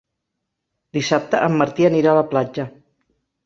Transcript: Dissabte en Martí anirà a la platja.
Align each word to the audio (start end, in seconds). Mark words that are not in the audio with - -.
Dissabte 0.99 1.43
en 1.49 1.59
Martí 1.61 1.87
anirà 1.93 2.13
a 2.13 2.19
la 2.23 2.27
platja. 2.35 2.69